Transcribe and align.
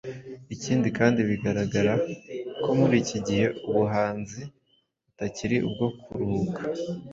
Ikindi 0.55 0.87
kandi 0.97 1.19
bigaragara 1.29 1.93
ko 2.63 2.69
muri 2.79 2.95
iki 3.03 3.17
gihe 3.27 3.45
ubuhanzi 3.69 4.41
butakiri 5.05 5.57
ubwo 5.67 5.85
kuruhuka 6.01 6.61